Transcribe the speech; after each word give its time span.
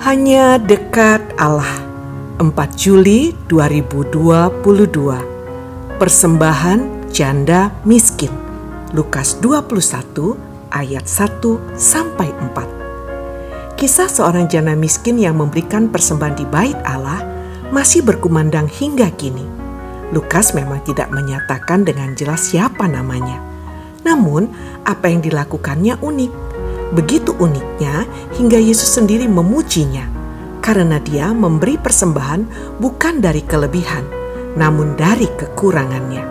Hanya 0.00 0.56
dekat 0.56 1.20
Allah. 1.36 1.76
4 2.40 2.56
Juli 2.72 3.36
2022 3.52 4.64
Persembahan 6.00 7.12
janda 7.12 7.68
miskin. 7.84 8.32
Lukas 8.96 9.36
21 9.44 10.40
ayat 10.72 11.04
1 11.04 11.76
sampai 11.76 12.32
4 12.32 13.76
Kisah 13.76 14.08
seorang 14.08 14.48
janda 14.48 14.72
miskin 14.72 15.20
yang 15.20 15.36
memberikan 15.36 15.92
persembahan 15.92 16.32
di 16.32 16.48
bait 16.48 16.80
Allah 16.80 17.20
masih 17.68 18.00
berkumandang 18.00 18.72
hingga 18.72 19.12
kini. 19.20 19.44
Lukas 20.16 20.56
memang 20.56 20.80
tidak 20.80 21.12
menyatakan 21.12 21.84
dengan 21.84 22.16
jelas 22.16 22.48
siapa 22.48 22.88
namanya. 22.88 23.36
Namun 24.08 24.48
apa 24.88 25.12
yang 25.12 25.20
dilakukannya 25.20 26.00
unik 26.00 26.49
Begitu 26.90 27.30
uniknya 27.38 28.06
hingga 28.34 28.58
Yesus 28.58 28.98
sendiri 28.98 29.30
memujinya 29.30 30.10
karena 30.60 30.98
dia 30.98 31.30
memberi 31.30 31.78
persembahan 31.78 32.76
bukan 32.82 33.22
dari 33.22 33.42
kelebihan, 33.46 34.04
namun 34.58 34.98
dari 34.98 35.30
kekurangannya. 35.38 36.22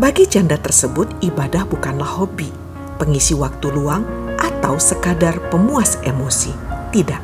Bagi 0.00 0.24
janda 0.24 0.56
tersebut 0.56 1.08
ibadah 1.20 1.68
bukanlah 1.68 2.08
hobi, 2.20 2.48
pengisi 2.96 3.36
waktu 3.36 3.68
luang 3.68 4.04
atau 4.40 4.80
sekadar 4.80 5.36
pemuas 5.52 6.00
emosi. 6.04 6.52
Tidak. 6.88 7.22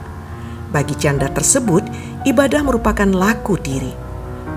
Bagi 0.72 0.92
janda 0.98 1.32
tersebut, 1.32 1.84
ibadah 2.28 2.60
merupakan 2.60 3.08
laku 3.08 3.56
diri. 3.56 3.92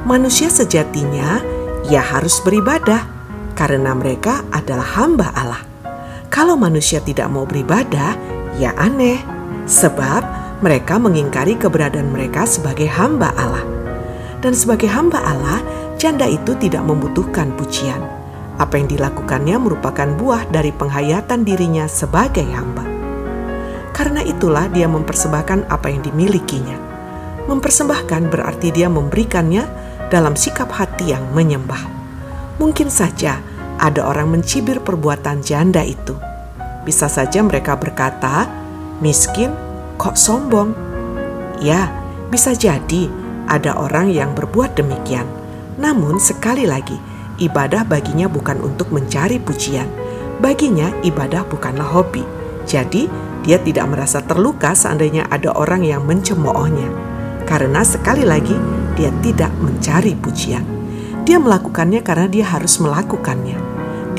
Manusia 0.04 0.52
sejatinya 0.52 1.40
ia 1.88 2.04
harus 2.04 2.44
beribadah 2.44 3.08
karena 3.56 3.96
mereka 3.96 4.44
adalah 4.52 4.88
hamba 5.00 5.32
Allah. 5.36 5.69
Kalau 6.30 6.54
manusia 6.54 7.02
tidak 7.02 7.28
mau 7.34 7.44
beribadah, 7.50 8.14
ya 8.62 8.74
aneh, 8.78 9.18
sebab 9.66 10.22
mereka 10.62 11.02
mengingkari 11.02 11.58
keberadaan 11.58 12.14
mereka 12.14 12.46
sebagai 12.46 12.86
hamba 12.86 13.34
Allah. 13.34 13.66
Dan 14.40 14.56
sebagai 14.56 14.88
hamba 14.88 15.20
Allah, 15.26 15.60
janda 15.98 16.30
itu 16.30 16.56
tidak 16.62 16.86
membutuhkan 16.86 17.52
pujian. 17.58 18.00
Apa 18.62 18.78
yang 18.78 18.88
dilakukannya 18.92 19.58
merupakan 19.58 20.08
buah 20.20 20.48
dari 20.52 20.70
penghayatan 20.70 21.44
dirinya 21.44 21.90
sebagai 21.90 22.46
hamba. 22.52 22.84
Karena 23.96 24.24
itulah 24.24 24.72
dia 24.72 24.88
mempersembahkan 24.88 25.68
apa 25.68 25.92
yang 25.92 26.06
dimilikinya. 26.06 26.78
Mempersembahkan 27.48 28.30
berarti 28.32 28.72
dia 28.72 28.88
memberikannya 28.88 29.64
dalam 30.14 30.38
sikap 30.38 30.72
hati 30.72 31.12
yang 31.12 31.24
menyembah. 31.36 31.84
Mungkin 32.60 32.92
saja 32.92 33.40
ada 33.80 34.04
orang 34.04 34.36
mencibir 34.36 34.84
perbuatan 34.84 35.40
janda 35.40 35.84
itu. 35.84 36.29
Bisa 36.88 37.12
saja 37.12 37.44
mereka 37.44 37.76
berkata, 37.76 38.48
"Miskin 39.04 39.52
kok 40.00 40.16
sombong?" 40.16 40.72
Ya, 41.60 41.92
bisa 42.32 42.56
jadi 42.56 43.12
ada 43.50 43.76
orang 43.76 44.14
yang 44.14 44.32
berbuat 44.38 44.80
demikian. 44.80 45.28
Namun, 45.76 46.20
sekali 46.22 46.64
lagi, 46.64 46.96
ibadah 47.40 47.84
baginya 47.84 48.28
bukan 48.32 48.60
untuk 48.64 48.92
mencari 48.96 49.40
pujian. 49.40 49.88
Baginya, 50.40 50.92
ibadah 51.04 51.44
bukanlah 51.48 51.88
hobi. 51.88 52.24
Jadi, 52.64 53.12
dia 53.44 53.58
tidak 53.60 53.88
merasa 53.88 54.20
terluka 54.20 54.76
seandainya 54.76 55.28
ada 55.32 55.56
orang 55.56 55.84
yang 55.88 56.04
mencemoohnya, 56.04 56.92
karena 57.48 57.82
sekali 57.88 58.28
lagi 58.28 58.56
dia 59.00 59.12
tidak 59.24 59.52
mencari 59.64 60.12
pujian. 60.20 60.64
Dia 61.24 61.40
melakukannya 61.40 62.04
karena 62.04 62.28
dia 62.28 62.44
harus 62.44 62.78
melakukannya. 62.84 63.69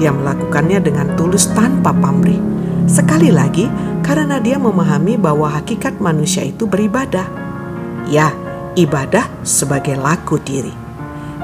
Dia 0.00 0.16
melakukannya 0.16 0.80
dengan 0.80 1.12
tulus 1.20 1.52
tanpa 1.52 1.92
pamrih. 1.92 2.40
Sekali 2.88 3.28
lagi, 3.28 3.68
karena 4.00 4.40
dia 4.40 4.56
memahami 4.56 5.20
bahwa 5.20 5.52
hakikat 5.52 6.00
manusia 6.00 6.42
itu 6.42 6.64
beribadah. 6.64 7.28
Ya, 8.08 8.32
ibadah 8.74 9.28
sebagai 9.44 10.00
laku 10.00 10.40
diri. 10.40 10.72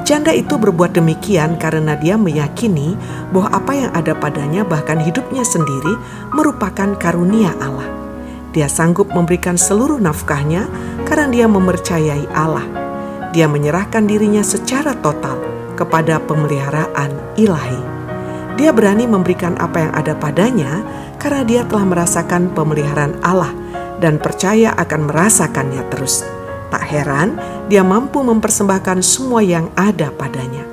Janda 0.08 0.32
itu 0.32 0.56
berbuat 0.56 0.96
demikian 0.96 1.60
karena 1.60 1.98
dia 1.98 2.16
meyakini 2.16 2.96
bahwa 3.34 3.52
apa 3.52 3.72
yang 3.76 3.90
ada 3.92 4.16
padanya, 4.16 4.64
bahkan 4.64 5.02
hidupnya 5.02 5.44
sendiri, 5.44 5.98
merupakan 6.32 6.96
karunia 6.96 7.52
Allah. 7.60 7.90
Dia 8.56 8.72
sanggup 8.72 9.12
memberikan 9.12 9.60
seluruh 9.60 10.00
nafkahnya 10.00 10.64
karena 11.04 11.28
dia 11.28 11.46
mempercayai 11.50 12.24
Allah. 12.32 12.64
Dia 13.36 13.50
menyerahkan 13.50 14.08
dirinya 14.08 14.40
secara 14.40 14.96
total 14.96 15.36
kepada 15.76 16.16
pemeliharaan 16.24 17.36
ilahi. 17.36 17.95
Dia 18.56 18.72
berani 18.72 19.04
memberikan 19.04 19.52
apa 19.60 19.84
yang 19.84 19.92
ada 19.92 20.16
padanya 20.16 20.80
karena 21.20 21.44
dia 21.44 21.62
telah 21.68 21.84
merasakan 21.84 22.56
pemeliharaan 22.56 23.20
Allah 23.20 23.52
dan 24.00 24.16
percaya 24.16 24.72
akan 24.80 25.12
merasakannya 25.12 25.84
terus. 25.92 26.24
Tak 26.72 26.82
heran 26.88 27.36
dia 27.68 27.84
mampu 27.84 28.24
mempersembahkan 28.24 29.04
semua 29.04 29.44
yang 29.44 29.68
ada 29.76 30.08
padanya. 30.08 30.64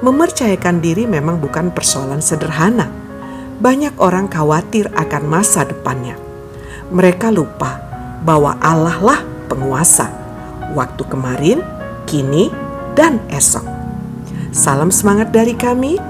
Mempercayakan 0.00 0.80
diri 0.80 1.04
memang 1.08 1.40
bukan 1.40 1.72
persoalan 1.72 2.20
sederhana. 2.20 2.88
Banyak 3.60 4.00
orang 4.00 4.28
khawatir 4.28 4.88
akan 4.96 5.28
masa 5.28 5.68
depannya. 5.68 6.16
Mereka 6.88 7.28
lupa 7.28 7.80
bahwa 8.24 8.56
Allah 8.60 8.96
lah 9.00 9.20
penguasa. 9.48 10.08
Waktu 10.72 11.02
kemarin, 11.04 11.60
kini, 12.08 12.48
dan 12.96 13.20
esok. 13.28 13.64
Salam 14.50 14.88
semangat 14.88 15.30
dari 15.30 15.52
kami 15.52 16.09